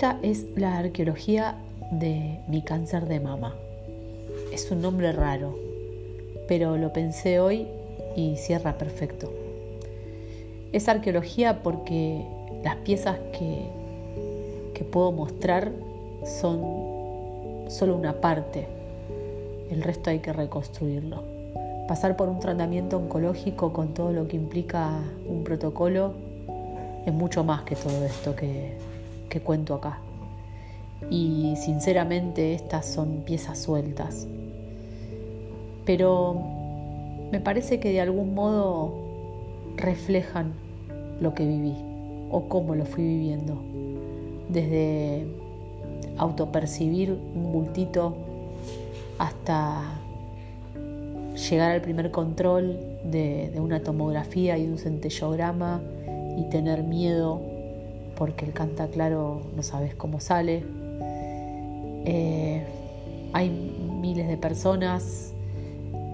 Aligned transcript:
Esta 0.00 0.18
es 0.22 0.46
la 0.56 0.78
arqueología 0.78 1.56
de 1.90 2.40
mi 2.48 2.62
cáncer 2.62 3.04
de 3.04 3.20
mama. 3.20 3.54
Es 4.50 4.70
un 4.70 4.80
nombre 4.80 5.12
raro, 5.12 5.58
pero 6.48 6.78
lo 6.78 6.90
pensé 6.90 7.38
hoy 7.38 7.66
y 8.16 8.38
cierra 8.38 8.78
perfecto. 8.78 9.30
Es 10.72 10.88
arqueología 10.88 11.62
porque 11.62 12.24
las 12.64 12.76
piezas 12.76 13.18
que, 13.38 13.66
que 14.72 14.84
puedo 14.84 15.12
mostrar 15.12 15.70
son 16.24 16.62
solo 17.68 17.94
una 17.94 18.22
parte, 18.22 18.68
el 19.70 19.82
resto 19.82 20.08
hay 20.08 20.20
que 20.20 20.32
reconstruirlo. 20.32 21.24
Pasar 21.88 22.16
por 22.16 22.30
un 22.30 22.40
tratamiento 22.40 22.96
oncológico 22.96 23.74
con 23.74 23.92
todo 23.92 24.12
lo 24.12 24.26
que 24.28 24.36
implica 24.36 25.02
un 25.28 25.44
protocolo 25.44 26.14
es 27.04 27.12
mucho 27.12 27.44
más 27.44 27.64
que 27.64 27.76
todo 27.76 28.02
esto 28.02 28.34
que, 28.34 28.78
que 29.30 29.40
cuento 29.40 29.74
acá. 29.74 30.00
Y 31.10 31.54
sinceramente 31.56 32.52
estas 32.52 32.84
son 32.84 33.22
piezas 33.24 33.58
sueltas. 33.58 34.28
Pero 35.86 36.38
me 37.32 37.40
parece 37.40 37.80
que 37.80 37.90
de 37.90 38.02
algún 38.02 38.34
modo 38.34 38.92
reflejan 39.76 40.52
lo 41.20 41.34
que 41.34 41.46
viví 41.46 41.74
o 42.30 42.48
cómo 42.48 42.74
lo 42.74 42.84
fui 42.84 43.04
viviendo. 43.04 43.62
Desde 44.50 45.26
autopercibir 46.18 47.12
un 47.12 47.52
bultito 47.52 48.14
hasta 49.18 50.00
llegar 51.48 51.72
al 51.72 51.80
primer 51.80 52.10
control 52.10 52.78
de, 53.04 53.52
una 53.56 53.80
tomografía 53.80 54.58
y 54.58 54.66
un 54.66 54.78
centellograma 54.78 55.80
y 56.36 56.48
tener 56.50 56.82
miedo 56.82 57.40
porque 58.20 58.44
el 58.44 58.52
canta 58.52 58.88
claro 58.88 59.40
no 59.56 59.62
sabes 59.62 59.94
cómo 59.94 60.20
sale. 60.20 60.62
Eh, 62.04 62.66
hay 63.32 63.48
miles 63.48 64.28
de 64.28 64.36
personas 64.36 65.32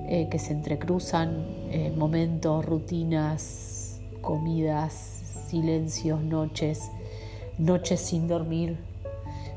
eh, 0.09 0.29
que 0.31 0.39
se 0.39 0.53
entrecruzan, 0.53 1.45
eh, 1.73 1.93
momentos, 1.97 2.65
rutinas, 2.65 4.01
comidas, 4.21 4.93
silencios, 5.49 6.23
noches, 6.23 6.93
noches 7.59 8.03
sin 8.03 8.29
dormir, 8.29 8.79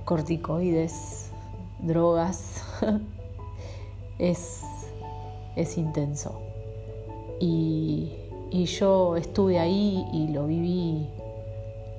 corticoides, 0.03 1.29
drogas. 1.77 2.63
es, 4.17 4.63
es 5.55 5.77
intenso. 5.77 6.41
Y, 7.39 8.11
y 8.49 8.65
yo 8.65 9.17
estuve 9.17 9.59
ahí 9.59 10.03
y 10.11 10.29
lo 10.29 10.47
viví 10.47 11.09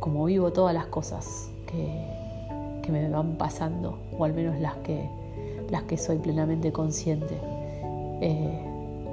como 0.01 0.25
vivo 0.25 0.53
todas 0.53 0.75
las 0.75 0.87
cosas 0.87 1.51
que, 1.67 2.19
me 2.91 3.09
van 3.09 3.37
pasando, 3.37 4.01
o 4.19 4.25
al 4.25 4.35
menos 4.35 4.59
las 4.59 4.75
que, 4.79 5.09
las 5.71 5.85
que 5.85 5.97
soy 5.97 6.19
plenamente 6.19 6.73
consciente. 6.73 7.39
Eh, 8.21 8.67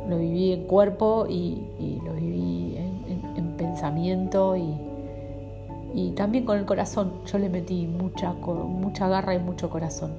lo 0.09 0.17
viví 0.17 0.51
en 0.51 0.63
cuerpo 0.63 1.27
y, 1.29 1.61
lo 2.03 2.13
viví 2.13 2.75
en, 2.75 3.55
pensamiento 3.55 4.55
y, 4.57 6.11
también 6.15 6.43
con 6.43 6.57
el 6.57 6.65
corazón. 6.65 7.13
Yo 7.27 7.37
le 7.37 7.49
metí 7.49 7.85
mucha, 7.85 8.33
mucha 8.33 9.07
garra 9.07 9.35
y 9.35 9.39
mucho 9.39 9.69
corazón 9.69 10.11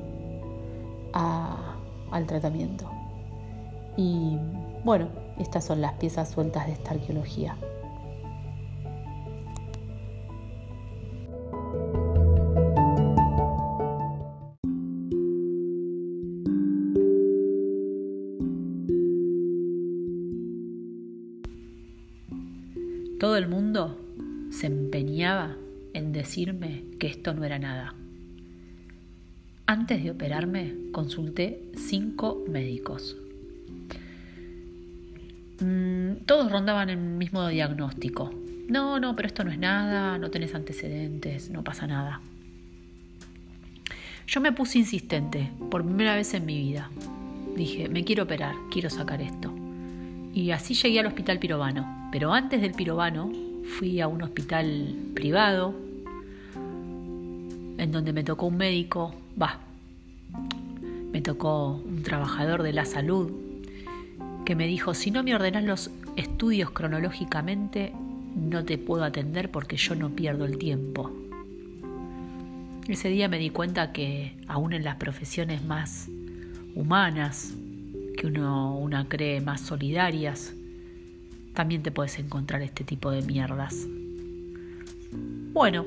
al 1.13 2.27
tratamiento. 2.27 2.89
Y 3.97 4.39
bueno, 4.85 5.09
estas 5.39 5.65
son 5.65 5.81
las 5.81 5.95
piezas 5.95 6.29
sueltas 6.29 6.67
de 6.67 6.75
esta 6.75 6.93
arqueología. 6.93 7.57
Antes 29.89 30.05
de 30.05 30.11
operarme 30.11 30.75
consulté 30.93 31.63
cinco 31.75 32.45
médicos. 32.47 33.17
Mm, 35.61 36.27
todos 36.27 36.53
rondaban 36.53 36.91
el 36.91 36.99
mismo 36.99 37.49
diagnóstico. 37.49 38.31
No, 38.69 39.01
no, 39.01 39.17
pero 39.17 39.29
esto 39.29 39.45
no 39.45 39.51
es 39.51 39.59
nada, 39.59 40.19
no 40.19 40.31
tenés 40.31 40.55
antecedentes, 40.55 41.49
no 41.49 41.65
pasa 41.65 41.87
nada. 41.87 42.21
Yo 44.27 44.43
me 44.43 44.53
puse 44.53 44.79
insistente, 44.79 45.53
por 45.71 45.83
primera 45.83 46.15
vez 46.17 46.35
en 46.35 46.45
mi 46.45 46.59
vida. 46.59 46.91
Dije, 47.57 47.89
me 47.89 48.05
quiero 48.05 48.25
operar, 48.25 48.57
quiero 48.71 48.91
sacar 48.91 49.23
esto. 49.23 49.55
Y 50.35 50.51
así 50.51 50.75
llegué 50.75 51.01
al 51.01 51.07
hospital 51.07 51.39
Pirobano. 51.39 52.11
Pero 52.13 52.35
antes 52.35 52.61
del 52.61 52.73
pirobano 52.73 53.33
fui 53.79 54.03
a 54.03 54.07
un 54.07 54.21
hospital 54.21 54.95
privado 55.15 55.75
en 57.79 57.91
donde 57.91 58.13
me 58.13 58.23
tocó 58.23 58.49
un 58.49 58.59
médico, 58.59 59.15
va, 59.41 59.61
me 61.13 61.23
tocó 61.23 61.83
un 61.85 62.03
trabajador 62.03 62.63
de 62.63 62.73
la 62.73 62.85
salud 62.85 63.33
que 64.45 64.55
me 64.55 64.67
dijo, 64.67 64.95
si 64.95 65.11
no 65.11 65.23
me 65.23 65.35
ordenas 65.35 65.65
los 65.65 65.91
estudios 66.17 66.71
cronológicamente, 66.71 67.93
no 68.35 68.65
te 68.65 68.79
puedo 68.79 69.05
atender 69.05 69.51
porque 69.51 69.77
yo 69.77 69.95
no 69.95 70.11
pierdo 70.11 70.45
el 70.45 70.59
tiempo. 70.59 71.13
Ese 72.87 73.11
día 73.11 73.29
me 73.29 73.39
di 73.39 73.51
cuenta 73.51 73.93
que 73.93 74.37
aún 74.47 74.73
en 74.73 74.85
las 74.85 74.97
profesiones 74.97 75.63
más 75.65 76.09
humanas, 76.75 77.55
que 78.17 78.27
uno 78.27 78.79
una 78.79 79.09
cree 79.09 79.41
más 79.41 79.61
solidarias, 79.61 80.55
también 81.53 81.83
te 81.83 81.91
puedes 81.91 82.19
encontrar 82.19 82.63
este 82.63 82.85
tipo 82.85 83.11
de 83.11 83.23
mierdas. 83.23 83.87
Bueno, 85.53 85.85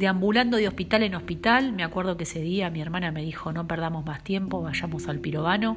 deambulando 0.00 0.56
de 0.56 0.66
hospital 0.66 1.02
en 1.02 1.14
hospital, 1.14 1.72
me 1.72 1.84
acuerdo 1.84 2.16
que 2.16 2.24
ese 2.24 2.40
día 2.40 2.70
mi 2.70 2.80
hermana 2.80 3.12
me 3.12 3.22
dijo, 3.22 3.52
no 3.52 3.68
perdamos 3.68 4.04
más 4.06 4.24
tiempo, 4.24 4.62
vayamos 4.62 5.06
al 5.08 5.18
pirobano. 5.18 5.76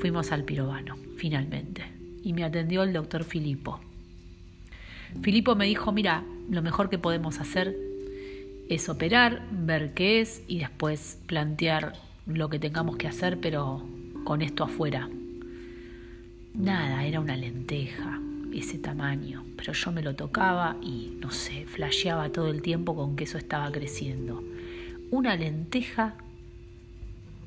Fuimos 0.00 0.32
al 0.32 0.42
pirobano, 0.42 0.96
finalmente, 1.16 1.84
y 2.22 2.32
me 2.32 2.42
atendió 2.42 2.82
el 2.82 2.92
doctor 2.92 3.22
Filipo. 3.22 3.80
Filipo 5.22 5.54
me 5.54 5.66
dijo, 5.66 5.92
mira, 5.92 6.24
lo 6.50 6.60
mejor 6.62 6.90
que 6.90 6.98
podemos 6.98 7.38
hacer 7.38 7.76
es 8.68 8.88
operar, 8.88 9.46
ver 9.52 9.94
qué 9.94 10.20
es 10.20 10.42
y 10.48 10.58
después 10.58 11.18
plantear 11.26 11.94
lo 12.26 12.50
que 12.50 12.58
tengamos 12.58 12.96
que 12.96 13.06
hacer, 13.06 13.38
pero 13.40 13.86
con 14.24 14.42
esto 14.42 14.64
afuera, 14.64 15.08
Nada, 16.56 17.04
era 17.04 17.20
una 17.20 17.36
lenteja, 17.36 18.18
ese 18.60 18.78
tamaño, 18.78 19.44
pero 19.56 19.72
yo 19.72 19.92
me 19.92 20.02
lo 20.02 20.14
tocaba 20.14 20.76
y, 20.82 21.16
no 21.20 21.30
sé, 21.30 21.66
flasheaba 21.66 22.30
todo 22.30 22.48
el 22.48 22.62
tiempo 22.62 22.94
con 22.94 23.16
que 23.16 23.24
eso 23.24 23.38
estaba 23.38 23.70
creciendo. 23.70 24.42
Una 25.10 25.36
lenteja 25.36 26.14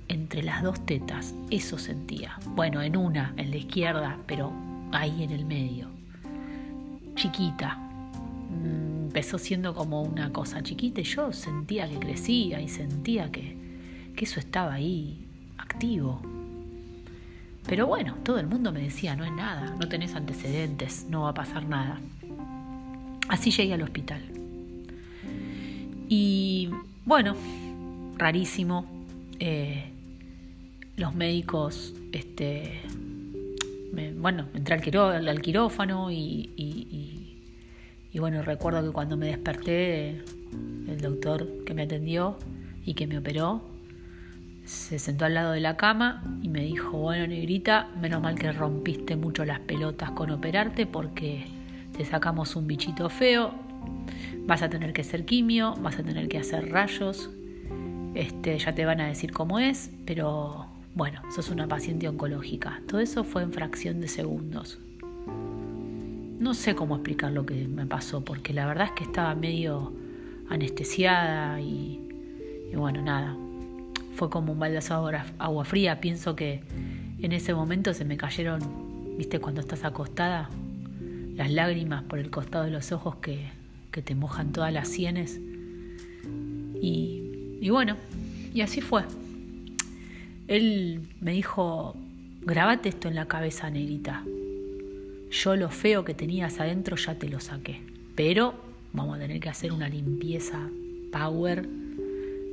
entre 0.07 0.43
las 0.43 0.63
dos 0.63 0.85
tetas, 0.85 1.35
eso 1.51 1.77
sentía. 1.77 2.39
Bueno, 2.55 2.81
en 2.81 2.97
una, 2.97 3.33
en 3.37 3.51
la 3.51 3.57
izquierda, 3.57 4.17
pero 4.25 4.51
ahí 4.91 5.23
en 5.23 5.31
el 5.31 5.45
medio. 5.45 5.87
Chiquita. 7.15 7.75
Mm, 7.75 9.05
empezó 9.05 9.37
siendo 9.37 9.73
como 9.73 10.01
una 10.01 10.31
cosa 10.31 10.61
chiquita 10.63 11.01
y 11.01 11.03
yo 11.03 11.31
sentía 11.33 11.87
que 11.87 11.99
crecía 11.99 12.59
y 12.61 12.67
sentía 12.67 13.31
que, 13.31 13.55
que 14.15 14.25
eso 14.25 14.39
estaba 14.39 14.73
ahí 14.73 15.27
activo. 15.57 16.21
Pero 17.69 17.85
bueno, 17.85 18.15
todo 18.23 18.39
el 18.39 18.47
mundo 18.47 18.71
me 18.71 18.81
decía, 18.81 19.15
no 19.15 19.23
es 19.23 19.31
nada, 19.31 19.75
no 19.79 19.87
tenés 19.87 20.15
antecedentes, 20.15 21.05
no 21.07 21.21
va 21.21 21.29
a 21.29 21.33
pasar 21.35 21.67
nada. 21.67 22.01
Así 23.27 23.51
llegué 23.51 23.75
al 23.75 23.83
hospital. 23.83 24.23
Y 26.09 26.71
bueno, 27.05 27.35
rarísimo. 28.17 28.87
Eh, 29.39 29.85
los 30.97 31.13
médicos, 31.13 31.93
este, 32.11 32.81
bueno, 34.17 34.47
entré 34.55 34.75
al, 34.75 35.41
quirófano 35.41 36.09
y, 36.11 36.49
y, 38.11 38.19
bueno, 38.19 38.41
recuerdo 38.41 38.81
que 38.81 38.91
cuando 38.91 39.15
me 39.15 39.27
desperté, 39.27 40.23
el 40.87 40.99
doctor 40.99 41.63
que 41.65 41.75
me 41.75 41.83
atendió 41.83 42.35
y 42.83 42.95
que 42.95 43.05
me 43.05 43.19
operó, 43.19 43.61
se 44.69 44.99
sentó 44.99 45.25
al 45.25 45.33
lado 45.33 45.53
de 45.53 45.61
la 45.61 45.77
cama 45.77 46.21
y 46.43 46.47
me 46.47 46.61
dijo, 46.61 46.91
bueno, 46.91 47.25
negrita, 47.25 47.87
menos 47.99 48.21
mal 48.21 48.35
que 48.35 48.51
rompiste 48.51 49.15
mucho 49.15 49.43
las 49.43 49.59
pelotas 49.61 50.11
con 50.11 50.29
operarte 50.29 50.85
porque 50.85 51.47
te 51.97 52.05
sacamos 52.05 52.55
un 52.55 52.67
bichito 52.67 53.09
feo, 53.09 53.51
vas 54.45 54.61
a 54.61 54.69
tener 54.69 54.93
que 54.93 55.01
hacer 55.01 55.25
quimio, 55.25 55.73
vas 55.81 55.97
a 55.97 56.03
tener 56.03 56.27
que 56.27 56.37
hacer 56.37 56.69
rayos, 56.69 57.31
este, 58.13 58.59
ya 58.59 58.75
te 58.75 58.85
van 58.85 59.01
a 59.01 59.07
decir 59.07 59.31
cómo 59.31 59.57
es, 59.57 59.89
pero 60.05 60.67
bueno, 60.93 61.23
sos 61.33 61.49
una 61.49 61.67
paciente 61.67 62.07
oncológica. 62.07 62.79
Todo 62.87 62.99
eso 62.99 63.23
fue 63.23 63.41
en 63.41 63.51
fracción 63.51 63.99
de 64.01 64.07
segundos. 64.07 64.77
No 66.39 66.53
sé 66.53 66.75
cómo 66.75 66.95
explicar 66.95 67.31
lo 67.31 67.43
que 67.43 67.67
me 67.67 67.87
pasó, 67.87 68.23
porque 68.23 68.53
la 68.53 68.67
verdad 68.67 68.85
es 68.85 68.91
que 68.91 69.03
estaba 69.03 69.33
medio 69.33 69.93
anestesiada 70.47 71.59
y 71.59 72.05
y 72.71 72.75
bueno, 72.75 73.01
nada, 73.01 73.35
fue 74.19 74.29
como 74.29 74.51
un 74.51 74.59
baldazo 74.59 75.07
de 75.07 75.17
agua 75.37 75.63
fría. 75.63 76.01
Pienso 76.01 76.35
que 76.35 76.61
en 77.21 77.31
ese 77.31 77.53
momento 77.53 77.93
se 77.93 78.03
me 78.03 78.17
cayeron, 78.17 78.59
viste, 79.17 79.39
cuando 79.39 79.61
estás 79.61 79.85
acostada, 79.85 80.49
las 81.35 81.49
lágrimas 81.49 82.03
por 82.03 82.19
el 82.19 82.29
costado 82.29 82.65
de 82.65 82.71
los 82.71 82.91
ojos 82.91 83.15
que, 83.21 83.47
que 83.91 84.01
te 84.01 84.15
mojan 84.15 84.51
todas 84.51 84.73
las 84.73 84.89
sienes. 84.89 85.39
Y, 86.81 87.57
y 87.61 87.69
bueno, 87.69 87.95
y 88.53 88.59
así 88.59 88.81
fue. 88.81 89.05
Él 90.49 91.07
me 91.21 91.31
dijo, 91.31 91.95
grabate 92.41 92.89
esto 92.89 93.07
en 93.07 93.15
la 93.15 93.25
cabeza, 93.25 93.69
negrita. 93.69 94.25
Yo 95.31 95.55
lo 95.55 95.69
feo 95.69 96.03
que 96.03 96.13
tenías 96.13 96.59
adentro 96.59 96.97
ya 96.97 97.15
te 97.15 97.29
lo 97.29 97.39
saqué. 97.39 97.79
Pero 98.15 98.53
vamos 98.91 99.15
a 99.15 99.19
tener 99.21 99.39
que 99.39 99.47
hacer 99.47 99.71
una 99.71 99.87
limpieza 99.87 100.69
power. 101.13 101.69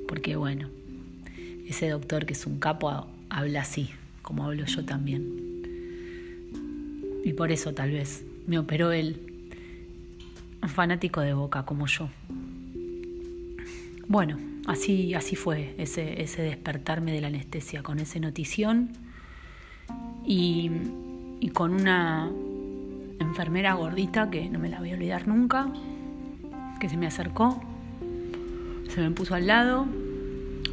Porque 0.06 0.36
bueno, 0.36 0.75
ese 1.68 1.88
doctor 1.88 2.26
que 2.26 2.32
es 2.34 2.46
un 2.46 2.58
capo 2.58 3.06
habla 3.28 3.62
así, 3.62 3.90
como 4.22 4.44
hablo 4.44 4.64
yo 4.64 4.84
también. 4.84 5.24
Y 7.24 7.32
por 7.32 7.50
eso 7.50 7.74
tal 7.74 7.90
vez 7.90 8.24
me 8.46 8.58
operó 8.58 8.92
él, 8.92 9.20
un 10.62 10.68
fanático 10.68 11.20
de 11.20 11.34
boca 11.34 11.64
como 11.64 11.86
yo. 11.86 12.08
Bueno, 14.08 14.38
así, 14.66 15.14
así 15.14 15.34
fue 15.34 15.74
ese, 15.78 16.22
ese 16.22 16.42
despertarme 16.42 17.12
de 17.12 17.20
la 17.20 17.26
anestesia, 17.26 17.82
con 17.82 17.98
esa 17.98 18.20
notición 18.20 18.90
y, 20.24 20.70
y 21.40 21.48
con 21.48 21.72
una 21.72 22.30
enfermera 23.18 23.74
gordita 23.74 24.30
que 24.30 24.48
no 24.48 24.60
me 24.60 24.68
la 24.68 24.78
voy 24.78 24.92
a 24.92 24.94
olvidar 24.94 25.26
nunca, 25.26 25.68
que 26.78 26.88
se 26.88 26.96
me 26.96 27.08
acercó, 27.08 27.60
se 28.88 29.00
me 29.00 29.10
puso 29.10 29.34
al 29.34 29.48
lado 29.48 29.86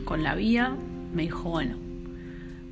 con 0.03 0.23
la 0.23 0.35
vía, 0.35 0.75
me 1.13 1.23
dijo, 1.23 1.50
bueno, 1.50 1.77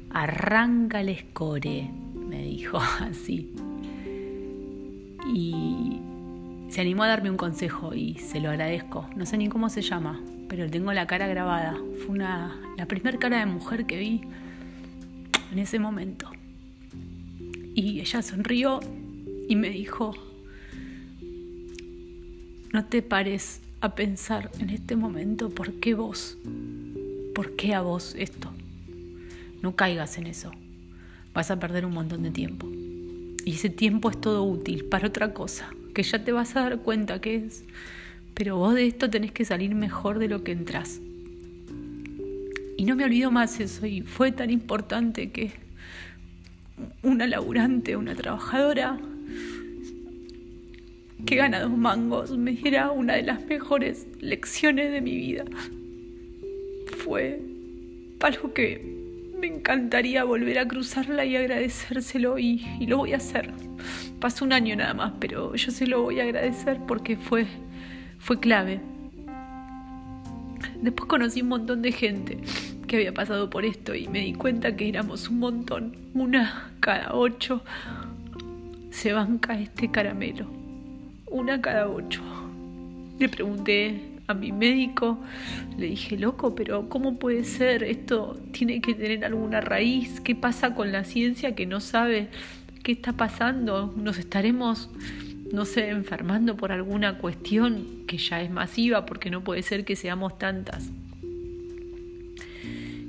arranca 0.10 1.02
el 1.02 1.10
escore, 1.10 1.90
me 2.16 2.44
dijo 2.44 2.80
así. 3.00 3.52
Y 5.28 6.00
se 6.70 6.82
animó 6.82 7.04
a 7.04 7.08
darme 7.08 7.30
un 7.30 7.38
consejo 7.38 7.94
y 7.94 8.16
se 8.16 8.40
lo 8.40 8.50
agradezco. 8.50 9.08
No 9.16 9.26
sé 9.26 9.38
ni 9.38 9.50
cómo 9.50 9.70
se 9.70 9.82
llama, 9.82 10.22
pero 10.48 10.70
tengo 10.70 10.94
la 10.94 11.08
cara 11.08 11.28
grabada. 11.28 11.76
Fue 12.00 12.16
una, 12.16 12.60
la 12.78 12.86
primera 12.86 13.18
cara 13.20 13.40
de 13.40 13.46
mujer 13.46 13.86
que 13.86 13.98
vi 13.98 14.22
en 15.52 15.60
ese 15.60 15.80
momento. 15.80 16.32
Y 17.76 18.00
ella 18.00 18.22
sonrió 18.22 18.80
y 19.48 19.56
me 19.56 19.70
dijo, 19.70 20.14
no 22.74 22.86
te 22.86 23.02
pares 23.02 23.62
a 23.82 23.96
pensar 23.96 24.52
en 24.60 24.70
este 24.70 24.96
momento 24.96 25.50
por 25.50 25.74
qué 25.74 25.94
vos, 25.94 26.38
por 27.34 27.56
qué 27.56 27.74
a 27.74 27.82
vos 27.82 28.16
esto. 28.18 28.52
No 29.62 29.76
caigas 29.76 30.18
en 30.18 30.28
eso. 30.28 30.52
Vas 31.34 31.52
a 31.52 31.60
perder 31.60 31.86
un 31.86 31.94
montón 31.94 32.24
de 32.24 32.32
tiempo. 32.32 32.68
Y 33.46 33.54
ese 33.54 33.70
tiempo 33.70 34.10
es 34.10 34.20
todo 34.20 34.44
útil 34.44 34.86
para 34.86 35.08
otra 35.08 35.34
cosa, 35.34 35.70
que 35.94 36.04
ya 36.04 36.24
te 36.24 36.32
vas 36.32 36.56
a 36.56 36.62
dar 36.62 36.80
cuenta 36.80 37.22
que 37.22 37.36
es 37.36 37.64
pero 38.34 38.58
vos 38.58 38.76
de 38.76 38.88
esto 38.88 39.10
tenés 39.10 39.32
que 39.32 39.46
salir 39.46 39.76
mejor 39.76 40.20
de 40.20 40.28
lo 40.28 40.44
que 40.44 40.52
entras. 40.52 41.00
Y 42.78 42.86
no 42.86 42.96
me 42.96 43.04
olvido 43.04 43.30
más 43.32 43.60
eso, 43.60 43.86
y 43.86 44.02
fue 44.02 44.32
tan 44.32 44.50
importante 44.50 45.32
que 45.32 45.52
una 47.04 47.28
laburante, 47.28 47.96
una 47.96 48.16
trabajadora 48.16 48.98
que 51.26 51.36
gana 51.36 51.60
dos 51.60 51.78
mangos 51.78 52.36
me 52.36 52.54
diera 52.54 52.90
una 52.90 53.14
de 53.14 53.24
las 53.24 53.46
mejores 53.46 54.08
lecciones 54.20 54.92
de 54.92 55.02
mi 55.02 55.16
vida. 55.16 55.46
Fue 57.04 57.42
algo 58.20 58.54
que 58.54 59.02
me 59.40 59.48
encantaría 59.48 60.24
volver 60.24 60.60
a 60.60 60.68
cruzarla 60.68 61.26
y 61.26 61.36
agradecérselo 61.36 62.38
y, 62.38 62.64
lo 62.86 62.98
voy 62.98 63.14
a 63.14 63.18
hacer. 63.18 63.52
Pasó 64.20 64.46
un 64.46 64.54
año 64.54 64.76
nada 64.76 64.94
más, 64.94 65.14
pero 65.20 65.56
yo 65.56 65.72
se 65.72 65.88
lo 65.88 66.04
voy 66.04 66.20
a 66.20 66.24
agradecer 66.24 66.80
porque 66.88 67.18
fue 67.18 67.48
fue 68.20 68.40
clave. 68.40 68.80
Después 70.82 71.08
conocí 71.08 71.42
un 71.42 71.50
montón 71.50 71.82
de 71.82 71.92
gente 71.92 72.38
que 72.88 72.98
había 72.98 73.14
pasado 73.14 73.50
por 73.50 73.66
esto 73.66 73.96
y 73.96 74.08
me 74.08 74.20
di 74.20 74.34
cuenta 74.34 74.76
que 74.76 74.88
éramos 74.88 75.28
un 75.30 75.40
montón, 75.40 75.96
una 76.14 76.72
cada 76.80 77.16
ocho. 77.16 77.64
Se 78.92 79.14
banca 79.14 79.60
este 79.60 79.90
caramelo, 79.90 80.46
una 81.32 81.62
cada 81.62 81.90
ocho. 81.90 82.22
Le 83.18 83.28
pregunté 83.28 84.11
a 84.32 84.34
mi 84.34 84.52
médico, 84.52 85.20
le 85.78 85.88
dije, 85.88 86.18
loco, 86.18 86.56
pero 86.56 86.90
¿cómo 86.90 87.18
puede 87.20 87.44
ser? 87.44 87.84
Esto 87.84 88.40
tiene 88.52 88.82
que 88.82 88.94
tener 88.94 89.24
alguna 89.26 89.62
raíz. 89.62 90.20
¿Qué 90.22 90.36
pasa 90.36 90.74
con 90.74 90.92
la 90.92 91.04
ciencia 91.04 91.56
que 91.56 91.66
no 91.66 91.80
sabe 91.80 92.30
qué 92.84 92.94
está 92.94 93.14
pasando? 93.14 93.94
Nos 93.96 94.18
estaremos 94.18 94.90
no 95.52 95.66
sé, 95.66 95.90
enfermando 95.90 96.56
por 96.56 96.72
alguna 96.72 97.18
cuestión 97.18 98.06
que 98.08 98.18
ya 98.18 98.42
es 98.42 98.50
masiva, 98.50 99.06
porque 99.06 99.30
no 99.30 99.44
puede 99.44 99.64
ser 99.64 99.86
que 99.86 99.96
seamos 99.96 100.38
tantas. 100.38 100.90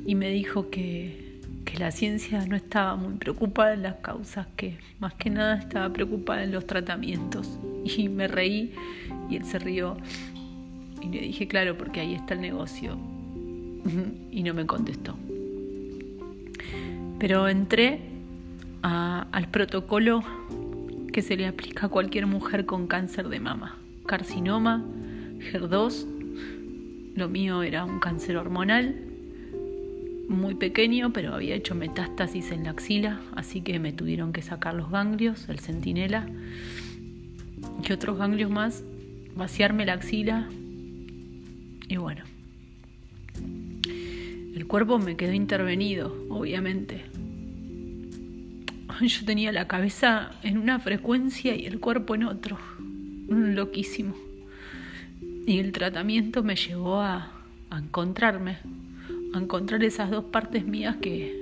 Y 0.05 0.15
me 0.17 0.31
dijo 0.31 0.69
que, 0.69 1.39
que 1.65 1.79
la 1.79 1.93
ciencia 1.93 2.45
no 2.47 2.57
estaba 2.57 2.97
muy 2.97 3.15
preocupada 3.15 3.75
en 3.75 3.83
las 3.83 3.97
causas, 3.97 4.49
que 4.57 4.77
más 4.99 5.15
que 5.15 5.31
nada 5.31 5.57
estaba 5.57 5.93
preocupada 5.93 6.43
en 6.43 6.53
los 6.53 6.67
tratamientos. 6.67 7.59
Y 7.85 8.09
me 8.09 8.29
reí 8.29 8.73
y 9.31 9.37
él 9.37 9.45
se 9.45 9.59
rió. 9.59 9.97
Y 11.03 11.09
le 11.09 11.21
dije, 11.21 11.49
claro, 11.49 11.77
porque 11.77 12.01
ahí 12.01 12.15
está 12.15 12.35
el 12.35 12.41
negocio. 12.41 12.97
Y 14.31 14.43
no 14.45 14.55
me 14.55 14.65
contestó. 14.65 15.17
Pero 17.19 17.49
entré 17.49 18.01
al 18.83 19.49
protocolo 19.51 20.23
que 21.13 21.23
se 21.23 21.37
le 21.37 21.47
aplica 21.47 21.87
a 21.87 21.89
cualquier 21.89 22.27
mujer 22.27 22.65
con 22.65 22.87
cáncer 22.87 23.29
de 23.29 23.41
mama. 23.41 23.79
Carcinoma, 24.07 24.85
HER2, 25.53 26.07
lo 27.15 27.29
mío 27.29 27.63
era 27.63 27.85
un 27.85 27.99
cáncer 28.01 28.37
hormonal, 28.37 28.97
muy 30.29 30.55
pequeño, 30.55 31.13
pero 31.13 31.35
había 31.35 31.55
hecho 31.55 31.75
metástasis 31.75 32.53
en 32.53 32.65
la 32.65 32.71
axila, 32.71 33.21
así 33.37 33.61
que 33.61 33.79
me 33.79 33.93
tuvieron 33.93 34.33
que 34.33 34.41
sacar 34.41 34.75
los 34.75 34.91
ganglios, 34.91 35.49
el 35.49 35.59
centinela 35.59 36.27
y 37.87 37.93
otros 37.93 38.17
ganglios 38.17 38.51
más, 38.51 38.83
vaciarme 39.37 39.85
la 39.85 39.95
axila 39.95 40.49
y 41.89 41.97
bueno. 41.97 42.25
El 44.55 44.67
cuerpo 44.67 44.99
me 44.99 45.17
quedó 45.17 45.33
intervenido, 45.33 46.15
obviamente, 46.29 47.03
yo 49.01 49.25
tenía 49.25 49.53
la 49.53 49.67
cabeza 49.67 50.31
en 50.43 50.59
una 50.59 50.79
frecuencia 50.79 51.55
y 51.57 51.67
el 51.67 51.81
cuerpo 51.81 52.15
en 52.15 52.25
otro. 52.25 52.59
Loquísimo. 53.29 54.15
Y 55.47 55.59
el 55.59 55.73
tratamiento 55.73 56.43
me 56.43 56.55
llevó 56.55 57.01
a, 57.01 57.33
encontrarme, 57.71 58.59
a 59.35 59.39
encontrar 59.39 59.83
esas 59.83 60.11
dos 60.11 60.25
partes 60.25 60.67
mías 60.67 60.97
que 60.97 61.41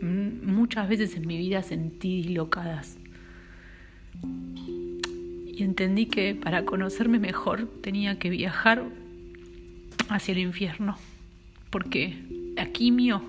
muchas 0.00 0.88
veces 0.88 1.16
en 1.16 1.26
mi 1.26 1.38
vida 1.38 1.62
sentí 1.62 2.22
dislocadas. 2.22 2.98
Y 5.46 5.62
entendí 5.62 6.06
que 6.06 6.34
para 6.34 6.64
conocerme 6.64 7.18
mejor 7.18 7.68
tenía 7.80 8.18
que 8.18 8.30
viajar 8.30 8.84
hacia 10.12 10.32
el 10.32 10.38
infierno, 10.38 10.96
porque 11.70 12.16
la 12.56 12.66
quimio 12.66 13.22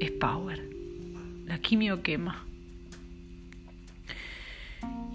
es 0.00 0.10
power 0.12 0.70
la 1.50 1.58
quimio 1.58 2.00
quema. 2.04 2.44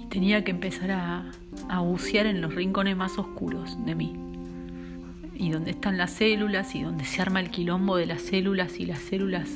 Y 0.02 0.06
tenía 0.08 0.44
que 0.44 0.52
empezar 0.52 0.92
a, 0.92 1.32
a 1.70 1.80
bucear 1.80 2.26
en 2.26 2.42
los 2.42 2.54
rincones 2.54 2.98
más 2.98 3.18
oscuros 3.18 3.84
de 3.86 3.96
mí. 3.96 4.14
Y 5.34 5.50
donde 5.50 5.72
están 5.72 5.98
las 5.98 6.12
células 6.12 6.76
y 6.76 6.82
donde 6.82 7.06
se 7.06 7.22
arma 7.22 7.40
el 7.40 7.52
quilombo 7.52 7.96
de 7.96 8.06
las 8.06 8.22
células 8.22 8.82
y 8.82 8.86
las 8.86 9.00
células 9.00 9.50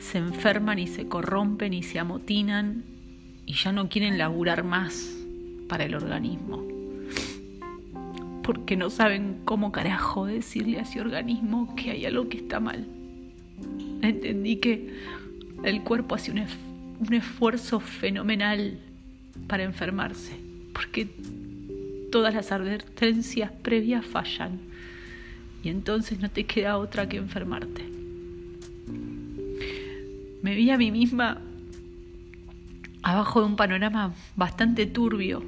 se 0.00 0.18
enferman 0.18 0.80
y 0.80 0.88
se 0.88 1.06
corrompen 1.06 1.72
y 1.72 1.84
se 1.84 2.00
amotinan 2.00 2.82
y 3.46 3.54
ya 3.54 3.70
no 3.70 3.88
quieren 3.88 4.18
laburar 4.18 4.64
más 4.64 5.14
para 5.68 5.84
el 5.84 5.94
organismo. 5.94 6.63
Porque 8.44 8.76
no 8.76 8.90
saben 8.90 9.40
cómo 9.44 9.72
carajo 9.72 10.26
decirle 10.26 10.78
a 10.78 10.82
ese 10.82 11.00
organismo 11.00 11.74
que 11.74 11.90
hay 11.90 12.06
algo 12.06 12.28
que 12.28 12.36
está 12.36 12.60
mal. 12.60 12.86
Entendí 14.02 14.56
que 14.56 14.94
el 15.64 15.82
cuerpo 15.82 16.14
hace 16.14 16.30
un, 16.30 16.38
esfuerzo 17.12 17.80
fenomenal 17.80 18.78
para 19.48 19.64
enfermarse, 19.64 20.36
porque 20.72 21.08
todas 22.12 22.34
las 22.34 22.52
advertencias 22.52 23.50
previas 23.50 24.04
fallan 24.06 24.60
y 25.62 25.70
entonces 25.70 26.20
no 26.20 26.30
te 26.30 26.44
queda 26.44 26.78
otra 26.78 27.08
que 27.08 27.16
enfermarte. 27.16 27.82
Me 30.42 30.54
vi 30.54 30.70
a 30.70 30.76
mí 30.76 30.90
misma 30.90 31.40
abajo 33.02 33.40
de 33.40 33.46
un 33.46 33.56
panorama 33.56 34.14
bastante 34.36 34.86
turbio, 34.86 35.42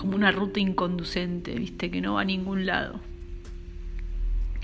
como 0.00 0.16
una 0.16 0.32
ruta 0.32 0.60
inconducente, 0.60 1.54
viste, 1.56 1.90
que 1.90 2.00
no 2.00 2.14
va 2.14 2.22
a 2.22 2.24
ningún 2.24 2.64
lado. 2.64 3.00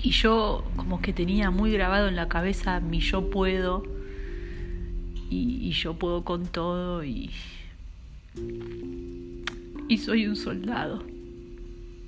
Y 0.01 0.09
yo 0.09 0.65
como 0.75 0.99
que 0.99 1.13
tenía 1.13 1.51
muy 1.51 1.71
grabado 1.71 2.07
en 2.07 2.15
la 2.15 2.27
cabeza 2.27 2.79
mi 2.79 3.01
yo 3.01 3.29
puedo 3.29 3.83
y, 5.29 5.69
yo 5.73 5.93
puedo 5.93 6.23
con 6.23 6.47
todo 6.47 7.03
y, 7.03 7.29
y 9.87 9.97
soy 9.99 10.25
un 10.25 10.35
soldado. 10.35 11.05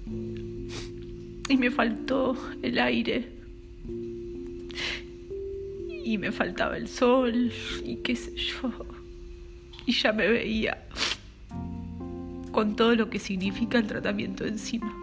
Y 0.07 1.55
me 1.55 1.69
faltó 1.69 2.35
el 2.63 2.79
aire. 2.79 3.29
Y 6.03 6.17
me 6.17 6.31
faltaba 6.31 6.77
el 6.77 6.87
sol 6.87 7.51
y 7.85 7.97
qué 7.97 8.15
sé 8.15 8.35
yo. 8.35 8.71
Y 9.85 9.91
ya 9.91 10.13
me 10.13 10.27
veía 10.27 10.87
con 12.51 12.75
todo 12.75 12.95
lo 12.95 13.09
que 13.09 13.19
significa 13.19 13.77
el 13.77 13.87
tratamiento 13.87 14.45
encima. 14.45 14.93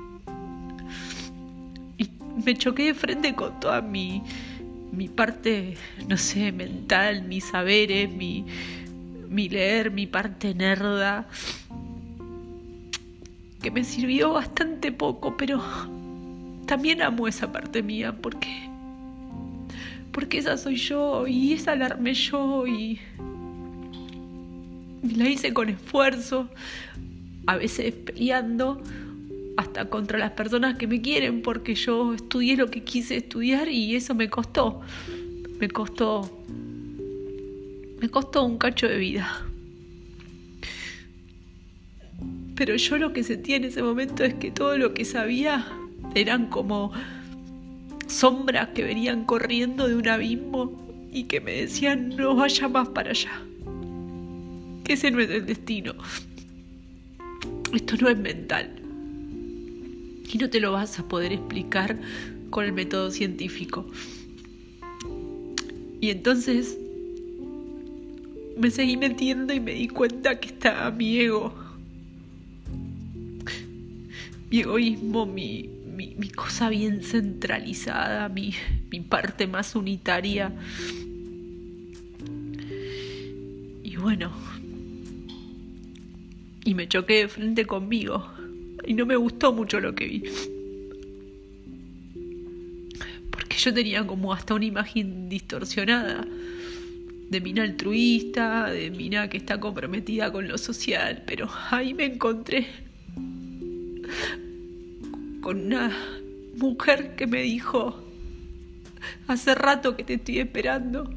Y 1.98 2.10
me 2.44 2.56
choqué 2.56 2.84
de 2.84 2.94
frente 2.94 3.34
con 3.34 3.58
toda 3.60 3.80
mi, 3.82 4.22
mi 4.92 5.08
parte, 5.08 5.76
no 6.08 6.16
sé, 6.16 6.52
mental, 6.52 7.22
mis 7.22 7.44
saberes, 7.44 8.10
mi, 8.10 8.44
mi 9.28 9.48
leer, 9.48 9.90
mi 9.90 10.06
parte 10.06 10.54
nerda, 10.54 11.28
que 13.62 13.70
me 13.70 13.84
sirvió 13.84 14.32
bastante 14.32 14.92
poco, 14.92 15.36
pero 15.36 15.62
también 16.66 17.02
amo 17.02 17.28
esa 17.28 17.52
parte 17.52 17.82
mía 17.82 18.14
porque 18.20 18.68
porque 20.16 20.38
esa 20.38 20.56
soy 20.56 20.76
yo 20.76 21.26
y 21.26 21.52
esa 21.52 21.76
la 21.76 21.86
armé 21.86 22.14
yo 22.14 22.66
y, 22.66 22.98
y 25.02 25.14
la 25.14 25.28
hice 25.28 25.52
con 25.52 25.68
esfuerzo 25.68 26.48
a 27.46 27.56
veces 27.56 27.92
peleando 27.92 28.82
hasta 29.56 29.88
contra 29.88 30.18
las 30.18 30.32
personas 30.32 30.76
que 30.76 30.86
me 30.86 31.00
quieren 31.00 31.42
porque 31.42 31.74
yo 31.74 32.14
estudié 32.14 32.56
lo 32.56 32.70
que 32.70 32.82
quise 32.82 33.16
estudiar 33.16 33.68
y 33.68 33.96
eso 33.96 34.14
me 34.14 34.28
costó. 34.28 34.80
Me 35.58 35.68
costó 35.68 36.30
me 38.00 38.08
costó 38.10 38.44
un 38.44 38.58
cacho 38.58 38.86
de 38.86 38.98
vida. 38.98 39.42
Pero 42.54 42.76
yo 42.76 42.98
lo 42.98 43.12
que 43.12 43.22
sentía 43.22 43.56
en 43.56 43.64
ese 43.64 43.82
momento 43.82 44.24
es 44.24 44.34
que 44.34 44.50
todo 44.50 44.76
lo 44.78 44.94
que 44.94 45.04
sabía 45.04 45.66
eran 46.14 46.46
como 46.48 46.92
sombras 48.06 48.68
que 48.68 48.84
venían 48.84 49.24
corriendo 49.24 49.88
de 49.88 49.96
un 49.96 50.08
abismo 50.08 51.08
y 51.12 51.24
que 51.24 51.40
me 51.40 51.52
decían 51.52 52.10
no 52.16 52.34
vaya 52.34 52.68
más 52.68 52.88
para 52.88 53.10
allá. 53.10 53.42
Que 54.84 54.94
ese 54.94 55.10
no 55.10 55.20
es 55.20 55.30
el 55.30 55.46
destino. 55.46 55.94
Esto 57.72 57.96
no 58.00 58.08
es 58.08 58.18
mental. 58.18 58.70
Y 60.32 60.38
no 60.38 60.50
te 60.50 60.60
lo 60.60 60.72
vas 60.72 60.98
a 60.98 61.06
poder 61.06 61.32
explicar 61.32 61.98
con 62.50 62.64
el 62.64 62.72
método 62.72 63.10
científico. 63.10 63.86
Y 66.00 66.10
entonces 66.10 66.78
me 68.56 68.70
seguí 68.70 68.96
metiendo 68.96 69.52
y 69.52 69.60
me 69.60 69.74
di 69.74 69.88
cuenta 69.88 70.40
que 70.40 70.48
estaba 70.48 70.90
mi 70.90 71.18
ego. 71.18 71.54
Mi 74.50 74.60
egoísmo, 74.60 75.26
mi, 75.26 75.68
mi, 75.96 76.30
cosa 76.30 76.68
bien 76.68 77.02
centralizada, 77.02 78.28
mi, 78.28 78.54
mi 78.90 79.00
parte 79.00 79.46
más 79.46 79.74
unitaria. 79.74 80.52
Y 83.82 83.96
bueno, 83.96 84.32
y 86.66 86.74
me 86.74 86.88
choqué 86.88 87.20
de 87.20 87.28
frente 87.28 87.64
conmigo. 87.64 88.26
Y 88.84 88.94
no 88.94 89.06
me 89.06 89.16
gustó 89.16 89.52
mucho 89.52 89.80
lo 89.80 89.94
que 89.94 90.06
vi. 90.06 90.24
Porque 93.30 93.56
yo 93.56 93.72
tenía 93.72 94.04
como 94.04 94.32
hasta 94.32 94.54
una 94.54 94.64
imagen 94.64 95.28
distorsionada 95.28 96.26
de 97.30 97.40
mina 97.40 97.62
altruista, 97.62 98.70
de 98.70 98.90
mina 98.90 99.30
que 99.30 99.36
está 99.36 99.60
comprometida 99.60 100.32
con 100.32 100.48
lo 100.48 100.58
social, 100.58 101.22
pero 101.26 101.48
ahí 101.70 101.94
me 101.94 102.06
encontré 102.06 102.66
con 105.40 105.66
una 105.66 105.96
mujer 106.56 107.14
que 107.14 107.26
me 107.26 107.42
dijo, 107.42 108.02
hace 109.28 109.54
rato 109.54 109.96
que 109.96 110.04
te 110.04 110.14
estoy 110.14 110.40
esperando, 110.40 111.08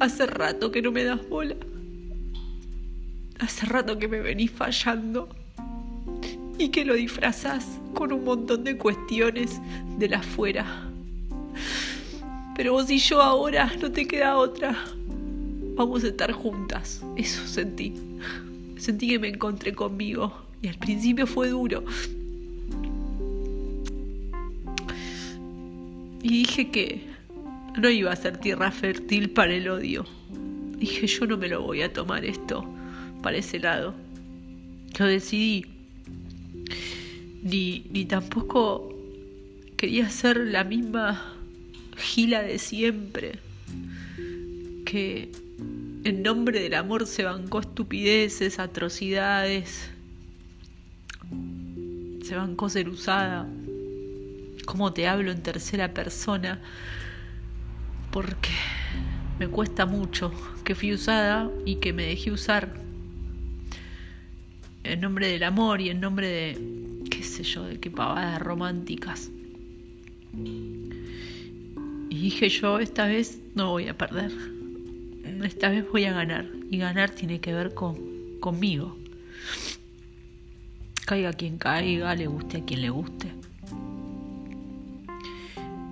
hace 0.00 0.26
rato 0.26 0.72
que 0.72 0.82
no 0.82 0.90
me 0.90 1.04
das 1.04 1.28
bola. 1.28 1.56
Hace 3.38 3.66
rato 3.66 3.98
que 3.98 4.08
me 4.08 4.20
venís 4.20 4.50
fallando 4.50 5.28
y 6.58 6.70
que 6.70 6.84
lo 6.84 6.94
disfrazás 6.94 7.78
con 7.92 8.12
un 8.12 8.24
montón 8.24 8.64
de 8.64 8.76
cuestiones 8.78 9.60
de 9.98 10.08
la 10.08 10.18
afuera. 10.18 10.90
Pero 12.56 12.72
vos 12.72 12.90
y 12.90 12.98
yo 12.98 13.20
ahora 13.20 13.70
no 13.80 13.92
te 13.92 14.06
queda 14.06 14.38
otra. 14.38 14.74
Vamos 15.74 16.04
a 16.04 16.08
estar 16.08 16.32
juntas. 16.32 17.02
Eso 17.16 17.46
sentí. 17.46 17.92
Sentí 18.78 19.08
que 19.08 19.18
me 19.18 19.28
encontré 19.28 19.74
conmigo. 19.74 20.32
Y 20.62 20.68
al 20.68 20.78
principio 20.78 21.26
fue 21.26 21.48
duro. 21.48 21.84
Y 26.22 26.28
dije 26.28 26.70
que 26.70 27.06
no 27.78 27.90
iba 27.90 28.10
a 28.10 28.16
ser 28.16 28.38
tierra 28.38 28.70
fértil 28.70 29.28
para 29.30 29.52
el 29.52 29.68
odio. 29.68 30.06
Dije, 30.78 31.06
yo 31.06 31.26
no 31.26 31.36
me 31.36 31.48
lo 31.48 31.62
voy 31.62 31.82
a 31.82 31.92
tomar 31.92 32.24
esto 32.24 32.66
para 33.26 33.38
ese 33.38 33.58
lado. 33.58 33.92
Lo 35.00 35.06
decidí. 35.06 35.66
Ni, 37.42 37.84
ni 37.90 38.04
tampoco 38.04 38.96
quería 39.76 40.08
ser 40.10 40.36
la 40.36 40.62
misma 40.62 41.34
gila 41.96 42.42
de 42.42 42.60
siempre. 42.60 43.40
Que 44.84 45.32
en 46.04 46.22
nombre 46.22 46.60
del 46.60 46.74
amor 46.74 47.04
se 47.08 47.24
bancó 47.24 47.58
estupideces, 47.58 48.60
atrocidades. 48.60 49.90
Se 52.22 52.36
bancó 52.36 52.68
ser 52.68 52.88
usada. 52.88 53.44
Como 54.66 54.92
te 54.92 55.08
hablo 55.08 55.32
en 55.32 55.42
tercera 55.42 55.92
persona. 55.92 56.60
Porque 58.12 58.50
me 59.40 59.48
cuesta 59.48 59.84
mucho 59.84 60.30
que 60.62 60.76
fui 60.76 60.92
usada 60.92 61.50
y 61.64 61.80
que 61.80 61.92
me 61.92 62.06
dejé 62.06 62.30
usar 62.30 62.85
en 64.92 65.00
nombre 65.00 65.28
del 65.28 65.42
amor 65.42 65.80
y 65.80 65.90
en 65.90 66.00
nombre 66.00 66.28
de, 66.28 66.58
qué 67.10 67.22
sé 67.22 67.42
yo, 67.42 67.64
de 67.64 67.78
qué 67.78 67.90
pavadas 67.90 68.40
románticas. 68.40 69.30
Y 70.34 72.20
dije 72.20 72.48
yo, 72.48 72.78
esta 72.78 73.06
vez 73.06 73.40
no 73.54 73.70
voy 73.70 73.88
a 73.88 73.96
perder, 73.96 74.32
esta 75.44 75.68
vez 75.68 75.84
voy 75.90 76.04
a 76.04 76.12
ganar. 76.12 76.46
Y 76.70 76.78
ganar 76.78 77.10
tiene 77.10 77.40
que 77.40 77.52
ver 77.52 77.74
con, 77.74 77.96
conmigo. 78.40 78.96
Caiga 81.04 81.32
quien 81.32 81.58
caiga, 81.58 82.14
le 82.14 82.26
guste 82.26 82.58
a 82.58 82.64
quien 82.64 82.82
le 82.82 82.90
guste. 82.90 83.32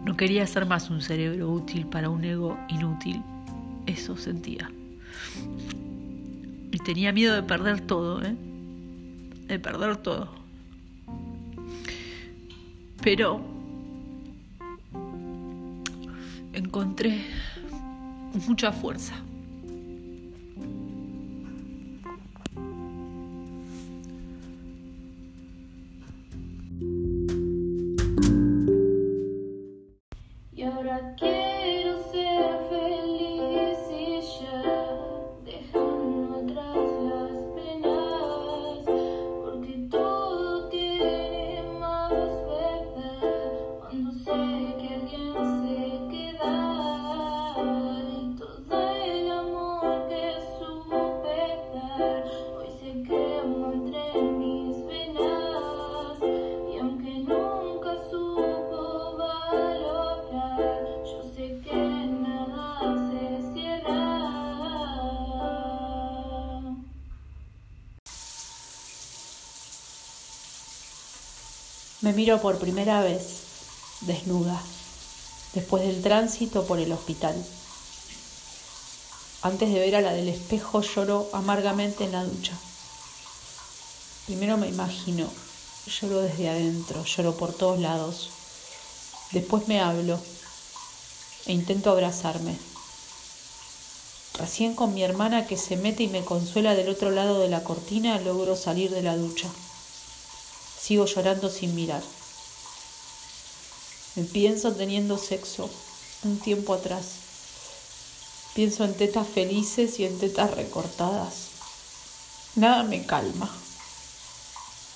No 0.04 0.16
quería 0.16 0.46
ser 0.46 0.66
más 0.66 0.90
un 0.90 1.00
cerebro 1.00 1.50
útil 1.50 1.86
para 1.86 2.10
un 2.10 2.24
ego 2.24 2.58
inútil. 2.68 3.22
Eso 3.86 4.16
sentía. 4.16 4.70
Y 6.72 6.78
tenía 6.78 7.12
miedo 7.12 7.34
de 7.34 7.42
perder 7.42 7.80
todo, 7.80 8.22
¿eh? 8.22 8.34
De 9.46 9.58
perder 9.58 9.96
todo. 9.98 10.28
Pero 13.02 13.40
encontré 16.52 17.24
mucha 18.46 18.72
fuerza. 18.72 19.14
Me 72.04 72.12
miro 72.12 72.38
por 72.42 72.58
primera 72.58 73.00
vez 73.00 73.23
desnuda, 74.02 74.61
después 75.54 75.82
del 75.84 76.02
tránsito 76.02 76.66
por 76.66 76.78
el 76.78 76.92
hospital. 76.92 77.34
Antes 79.40 79.73
de 79.73 79.80
ver 79.80 79.96
a 79.96 80.02
la 80.02 80.12
del 80.12 80.28
espejo 80.28 80.82
lloro 80.82 81.30
amargamente 81.32 82.04
en 82.04 82.12
la 82.12 82.23
ducha. 82.23 82.52
Primero 84.26 84.58
me 84.58 84.68
imagino, 84.68 85.26
lloro 85.99 86.20
desde 86.20 86.50
adentro, 86.50 87.02
lloro 87.06 87.38
por 87.38 87.54
todos 87.54 87.80
lados. 87.80 88.28
Después 89.32 89.66
me 89.66 89.80
hablo 89.80 90.20
e 91.46 91.54
intento 91.54 91.90
abrazarme. 91.90 92.54
Recién 94.34 94.75
con 94.75 94.92
mi 94.92 95.02
hermana 95.02 95.46
que 95.46 95.56
se 95.56 95.78
mete 95.78 96.02
y 96.02 96.08
me 96.08 96.23
consuela 96.23 96.75
del 96.75 96.90
otro 96.90 97.11
lado 97.11 97.38
de 97.38 97.49
la 97.49 97.64
cortina 97.64 98.20
logro 98.20 98.56
salir 98.56 98.90
de 98.90 99.00
la 99.00 99.16
ducha. 99.16 99.49
Sigo 100.85 101.07
llorando 101.07 101.49
sin 101.49 101.75
mirar. 101.75 102.03
Me 104.17 104.25
pienso 104.25 104.73
teniendo 104.73 105.17
sexo 105.17 105.71
un 106.25 106.38
tiempo 106.38 106.75
atrás. 106.75 107.05
Pienso 108.55 108.85
en 108.85 108.93
tetas 108.93 109.26
felices 109.26 109.99
y 109.99 110.05
en 110.05 110.19
tetas 110.19 110.50
recortadas. 110.50 111.35
Nada 112.57 112.83
me 112.83 113.07
calma. 113.07 113.50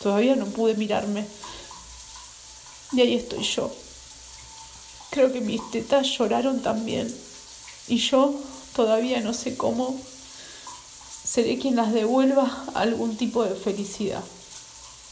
Todavía 0.02 0.36
no 0.36 0.44
pude 0.44 0.74
mirarme. 0.74 1.26
Y 2.92 3.00
ahí 3.00 3.14
estoy 3.14 3.42
yo. 3.42 3.72
Creo 5.08 5.32
que 5.32 5.40
mis 5.40 5.70
tetas 5.70 6.06
lloraron 6.18 6.60
también. 6.60 7.10
Y 7.86 7.96
yo 7.96 8.34
todavía 8.76 9.22
no 9.22 9.32
sé 9.32 9.56
cómo 9.56 9.98
seré 11.24 11.58
quien 11.58 11.76
las 11.76 11.94
devuelva 11.94 12.66
a 12.74 12.82
algún 12.82 13.16
tipo 13.16 13.42
de 13.42 13.54
felicidad. 13.54 14.22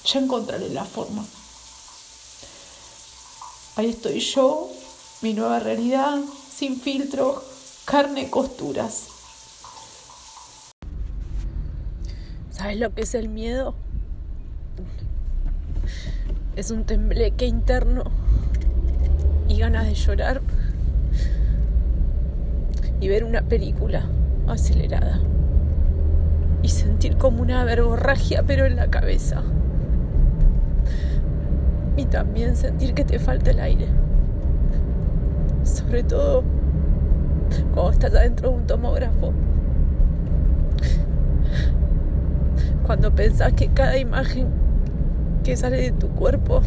Ya 0.06 0.20
encontraré 0.20 0.68
la 0.68 0.84
forma. 0.84 1.24
Ahí 3.74 3.90
estoy 3.90 4.20
yo, 4.20 4.70
mi 5.20 5.34
nueva 5.34 5.58
realidad, 5.58 6.20
sin 6.48 6.80
filtro, 6.80 7.42
carne, 7.84 8.30
costuras. 8.30 9.08
¿Sabes 12.50 12.78
lo 12.78 12.94
que 12.94 13.02
es 13.02 13.14
el 13.16 13.28
miedo? 13.28 13.74
Es 16.54 16.70
un 16.70 16.84
tembleque 16.84 17.46
interno 17.46 18.04
y 19.48 19.58
ganas 19.58 19.86
de 19.86 19.94
llorar 19.94 20.40
y 23.00 23.08
ver 23.08 23.24
una 23.24 23.42
película 23.42 24.08
acelerada 24.46 25.20
y 26.62 26.68
sentir 26.68 27.16
como 27.18 27.42
una 27.42 27.64
verborragia 27.64 28.42
pero 28.44 28.64
en 28.64 28.76
la 28.76 28.88
cabeza 28.88 29.42
y 31.96 32.04
también 32.04 32.56
sentir 32.56 32.94
que 32.94 33.04
te 33.04 33.18
falta 33.18 33.50
el 33.50 33.60
aire. 33.60 33.86
Sobre 35.64 36.02
todo 36.02 36.44
cuando 37.74 37.92
estás 37.92 38.14
adentro 38.14 38.50
de 38.50 38.56
un 38.56 38.66
tomógrafo. 38.66 39.32
Cuando 42.84 43.14
pensás 43.14 43.52
que 43.52 43.68
cada 43.68 43.98
imagen 43.98 44.48
que 45.42 45.56
sale 45.56 45.76
de 45.80 45.92
tu 45.92 46.08
cuerpo 46.08 46.62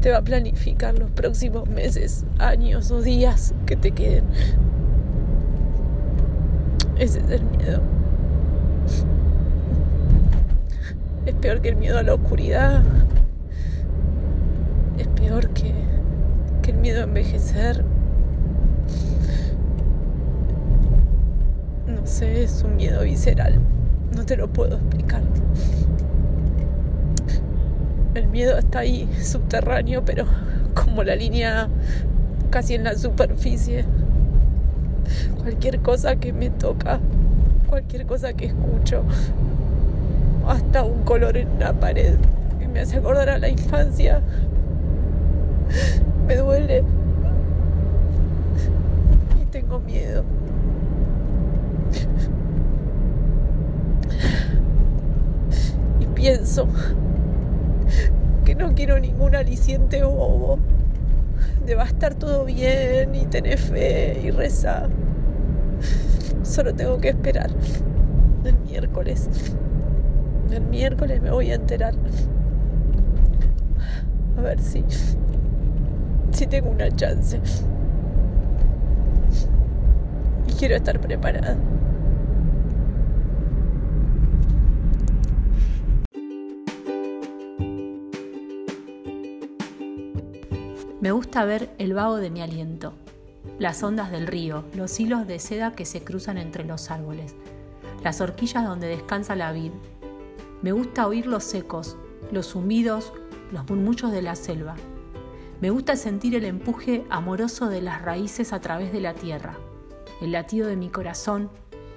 te 0.00 0.10
va 0.10 0.18
a 0.18 0.22
planificar 0.22 0.98
los 0.98 1.10
próximos 1.10 1.68
meses, 1.68 2.24
años 2.38 2.90
o 2.90 3.00
días 3.00 3.54
que 3.66 3.76
te 3.76 3.92
queden. 3.92 4.24
Ese 6.98 7.20
es 7.20 7.30
el 7.30 7.44
miedo. 7.44 7.80
Es 11.24 11.34
peor 11.34 11.60
que 11.60 11.68
el 11.68 11.76
miedo 11.76 11.98
a 11.98 12.02
la 12.02 12.14
oscuridad. 12.14 12.82
Es 14.98 15.06
peor 15.08 15.50
que, 15.50 15.72
que 16.62 16.72
el 16.72 16.78
miedo 16.78 17.00
a 17.00 17.04
envejecer. 17.04 17.84
No 21.86 22.06
sé, 22.06 22.42
es 22.42 22.62
un 22.64 22.76
miedo 22.76 23.02
visceral. 23.02 23.60
No 24.16 24.24
te 24.26 24.36
lo 24.36 24.48
puedo 24.48 24.76
explicar. 24.76 25.22
El 28.14 28.26
miedo 28.26 28.58
está 28.58 28.80
ahí, 28.80 29.08
subterráneo, 29.22 30.04
pero 30.04 30.26
como 30.74 31.04
la 31.04 31.14
línea 31.14 31.68
casi 32.50 32.74
en 32.74 32.84
la 32.84 32.96
superficie. 32.96 33.84
Cualquier 35.40 35.80
cosa 35.80 36.16
que 36.16 36.32
me 36.32 36.50
toca, 36.50 37.00
cualquier 37.68 38.06
cosa 38.06 38.34
que 38.34 38.46
escucho, 38.46 39.02
hasta 40.48 40.84
un 40.84 41.02
color 41.04 41.36
en 41.36 41.58
la 41.58 41.72
pared 41.72 42.16
que 42.58 42.68
me 42.68 42.80
hace 42.80 42.98
acordar 42.98 43.28
a 43.30 43.38
la 43.38 43.48
infancia. 43.48 44.20
Me 46.26 46.36
duele. 46.36 46.84
Y 49.40 49.44
tengo 49.46 49.80
miedo. 49.80 50.24
Y 56.00 56.06
pienso 56.06 56.68
que 58.44 58.54
no 58.54 58.74
quiero 58.74 58.98
ningún 58.98 59.34
aliciente 59.34 60.02
bobo. 60.02 60.58
De 61.66 61.74
va 61.74 61.84
a 61.84 61.86
estar 61.86 62.14
todo 62.14 62.44
bien 62.44 63.14
y 63.14 63.26
tener 63.26 63.58
fe 63.58 64.20
y 64.22 64.30
rezar. 64.30 64.88
Solo 66.42 66.74
tengo 66.74 66.98
que 66.98 67.10
esperar 67.10 67.50
el 68.44 68.58
miércoles. 68.58 69.28
El 70.52 70.60
miércoles 70.66 71.22
me 71.22 71.30
voy 71.30 71.50
a 71.50 71.54
enterar. 71.54 71.94
A 74.36 74.40
ver 74.42 74.60
si. 74.60 74.84
Si 76.30 76.46
tengo 76.46 76.68
una 76.68 76.90
chance. 76.90 77.40
Y 80.46 80.52
quiero 80.52 80.76
estar 80.76 81.00
preparada. 81.00 81.56
Me 91.00 91.10
gusta 91.12 91.46
ver 91.46 91.70
el 91.78 91.94
vago 91.94 92.16
de 92.16 92.30
mi 92.30 92.42
aliento, 92.42 92.92
las 93.58 93.82
ondas 93.82 94.10
del 94.10 94.26
río, 94.26 94.64
los 94.76 95.00
hilos 95.00 95.26
de 95.26 95.38
seda 95.38 95.72
que 95.72 95.84
se 95.86 96.04
cruzan 96.04 96.38
entre 96.38 96.64
los 96.64 96.90
árboles, 96.90 97.34
las 98.04 98.20
horquillas 98.20 98.64
donde 98.64 98.86
descansa 98.86 99.34
la 99.34 99.50
vid, 99.50 99.72
me 100.62 100.70
gusta 100.70 101.08
oír 101.08 101.26
los 101.26 101.42
secos, 101.42 101.96
los 102.30 102.54
humidos, 102.54 103.12
los 103.50 103.68
murmullos 103.68 104.12
de 104.12 104.22
la 104.22 104.36
selva. 104.36 104.76
Me 105.60 105.70
gusta 105.70 105.96
sentir 105.96 106.36
el 106.36 106.44
empuje 106.44 107.04
amoroso 107.10 107.68
de 107.68 107.82
las 107.82 108.02
raíces 108.02 108.52
a 108.52 108.60
través 108.60 108.92
de 108.92 109.00
la 109.00 109.14
tierra, 109.14 109.58
el 110.20 110.32
latido 110.32 110.68
de 110.68 110.76
mi 110.76 110.88
corazón, 110.88 111.50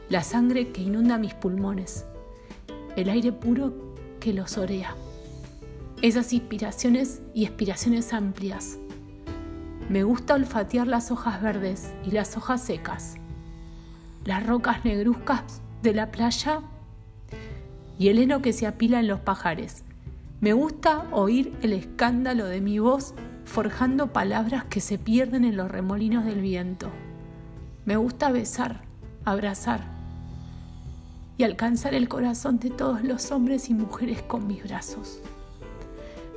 la 0.09 0.23
sangre 0.23 0.71
que 0.71 0.81
inunda 0.81 1.19
mis 1.19 1.35
pulmones, 1.35 2.05
el 2.95 3.09
aire 3.09 3.31
puro 3.31 3.73
que 4.19 4.33
los 4.33 4.57
orea. 4.57 4.95
Esas 6.01 6.33
inspiraciones 6.33 7.21
y 7.33 7.45
expiraciones 7.45 8.13
amplias. 8.13 8.77
Me 9.89 10.03
gusta 10.03 10.33
olfatear 10.33 10.87
las 10.87 11.11
hojas 11.11 11.41
verdes 11.41 11.93
y 12.03 12.11
las 12.11 12.35
hojas 12.35 12.63
secas, 12.63 13.15
las 14.25 14.45
rocas 14.45 14.83
negruzcas 14.83 15.61
de 15.83 15.93
la 15.93 16.09
playa 16.09 16.61
y 17.97 18.09
el 18.09 18.19
heno 18.19 18.41
que 18.41 18.53
se 18.53 18.67
apila 18.67 18.99
en 18.99 19.07
los 19.07 19.19
pajares. 19.19 19.83
Me 20.41 20.53
gusta 20.53 21.05
oír 21.11 21.53
el 21.61 21.73
escándalo 21.73 22.45
de 22.45 22.61
mi 22.61 22.79
voz 22.79 23.13
forjando 23.45 24.11
palabras 24.11 24.65
que 24.65 24.81
se 24.81 24.97
pierden 24.97 25.45
en 25.45 25.55
los 25.55 25.71
remolinos 25.71 26.25
del 26.25 26.41
viento. 26.41 26.89
Me 27.85 27.95
gusta 27.95 28.31
besar, 28.31 28.81
abrazar 29.23 29.81
y 31.37 31.43
alcanzar 31.43 31.93
el 31.93 32.09
corazón 32.09 32.59
de 32.59 32.69
todos 32.69 33.03
los 33.03 33.31
hombres 33.31 33.69
y 33.69 33.73
mujeres 33.73 34.21
con 34.21 34.47
mis 34.47 34.63
brazos. 34.63 35.19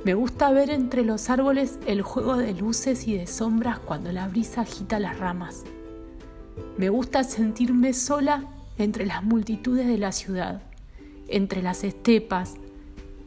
Me 0.05 0.13
gusta 0.13 0.51
ver 0.51 0.69
entre 0.69 1.03
los 1.03 1.29
árboles 1.29 1.77
el 1.85 2.01
juego 2.01 2.37
de 2.37 2.53
luces 2.53 3.05
y 3.07 3.17
de 3.17 3.27
sombras 3.27 3.79
cuando 3.79 4.11
la 4.13 4.27
brisa 4.29 4.61
agita 4.61 4.97
las 4.97 5.19
ramas. 5.19 5.65
Me 6.77 6.89
gusta 6.89 7.23
sentirme 7.25 7.93
sola 7.93 8.45
entre 8.77 9.05
las 9.05 9.23
multitudes 9.23 9.87
de 9.87 9.97
la 9.97 10.13
ciudad 10.13 10.68
entre 11.31 11.61
las 11.61 11.83
estepas, 11.83 12.55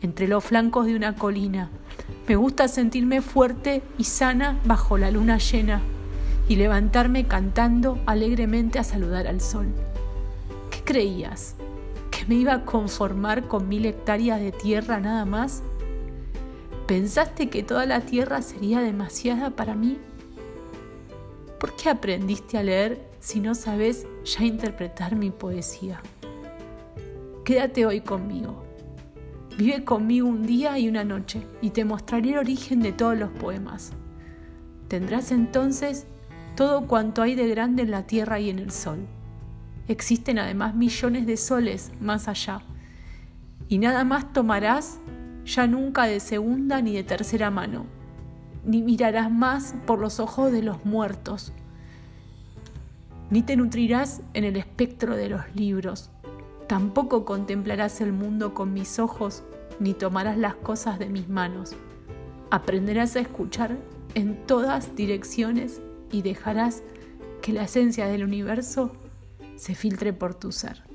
entre 0.00 0.28
los 0.28 0.44
flancos 0.44 0.86
de 0.86 0.96
una 0.96 1.14
colina. 1.14 1.70
Me 2.28 2.36
gusta 2.36 2.68
sentirme 2.68 3.20
fuerte 3.20 3.82
y 3.98 4.04
sana 4.04 4.60
bajo 4.64 4.98
la 4.98 5.10
luna 5.10 5.38
llena 5.38 5.80
y 6.48 6.56
levantarme 6.56 7.26
cantando 7.26 7.98
alegremente 8.06 8.78
a 8.78 8.84
saludar 8.84 9.26
al 9.26 9.40
sol. 9.40 9.66
¿Qué 10.70 10.82
creías? 10.84 11.54
¿Que 12.10 12.26
me 12.26 12.34
iba 12.34 12.52
a 12.52 12.64
conformar 12.64 13.48
con 13.48 13.68
mil 13.68 13.86
hectáreas 13.86 14.40
de 14.40 14.52
tierra 14.52 15.00
nada 15.00 15.24
más? 15.24 15.62
¿Pensaste 16.86 17.48
que 17.48 17.62
toda 17.62 17.86
la 17.86 18.00
tierra 18.00 18.42
sería 18.42 18.80
demasiada 18.80 19.50
para 19.50 19.74
mí? 19.74 19.98
¿Por 21.58 21.76
qué 21.76 21.90
aprendiste 21.90 22.58
a 22.58 22.62
leer 22.62 23.08
si 23.20 23.40
no 23.40 23.54
sabes 23.54 24.06
ya 24.24 24.44
interpretar 24.44 25.14
mi 25.14 25.30
poesía? 25.30 26.02
Quédate 27.44 27.86
hoy 27.86 28.00
conmigo. 28.02 28.62
Vive 29.58 29.84
conmigo 29.84 30.28
un 30.28 30.46
día 30.46 30.78
y 30.78 30.88
una 30.88 31.02
noche 31.02 31.44
y 31.60 31.70
te 31.70 31.84
mostraré 31.84 32.30
el 32.30 32.38
origen 32.38 32.80
de 32.80 32.92
todos 32.92 33.18
los 33.18 33.30
poemas. 33.30 33.92
Tendrás 34.86 35.32
entonces 35.32 36.06
todo 36.54 36.86
cuanto 36.86 37.20
hay 37.20 37.34
de 37.34 37.48
grande 37.48 37.82
en 37.82 37.90
la 37.90 38.06
tierra 38.06 38.38
y 38.38 38.48
en 38.48 38.60
el 38.60 38.70
sol. 38.70 39.00
Existen 39.88 40.38
además 40.38 40.76
millones 40.76 41.26
de 41.26 41.36
soles 41.36 41.90
más 42.00 42.28
allá. 42.28 42.62
Y 43.68 43.78
nada 43.78 44.04
más 44.04 44.32
tomarás 44.32 45.00
ya 45.44 45.66
nunca 45.66 46.04
de 46.04 46.20
segunda 46.20 46.80
ni 46.80 46.94
de 46.94 47.02
tercera 47.02 47.50
mano, 47.50 47.86
ni 48.64 48.82
mirarás 48.82 49.32
más 49.32 49.74
por 49.84 49.98
los 49.98 50.20
ojos 50.20 50.52
de 50.52 50.62
los 50.62 50.84
muertos, 50.84 51.52
ni 53.30 53.42
te 53.42 53.56
nutrirás 53.56 54.22
en 54.34 54.44
el 54.44 54.56
espectro 54.56 55.16
de 55.16 55.30
los 55.30 55.42
libros, 55.56 56.10
tampoco 56.66 57.24
contemplarás 57.24 58.00
el 58.00 58.12
mundo 58.12 58.54
con 58.54 58.72
mis 58.72 58.98
ojos, 58.98 59.42
ni 59.80 59.94
tomarás 59.94 60.36
las 60.38 60.54
cosas 60.54 60.98
de 60.98 61.08
mis 61.08 61.28
manos. 61.28 61.74
Aprenderás 62.50 63.16
a 63.16 63.20
escuchar 63.20 63.76
en 64.14 64.46
todas 64.46 64.94
direcciones 64.94 65.80
y 66.10 66.22
dejarás 66.22 66.82
que 67.40 67.52
la 67.52 67.64
esencia 67.64 68.06
del 68.06 68.24
universo 68.24 68.92
se 69.56 69.74
filtre 69.74 70.12
por 70.12 70.34
tu 70.34 70.52
ser. 70.52 70.91